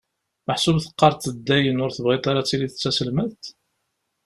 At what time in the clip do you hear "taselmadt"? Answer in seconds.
2.79-3.43